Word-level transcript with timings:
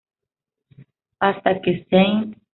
Hasta 1.19 1.61
que 1.61 1.85
St. 1.87 2.35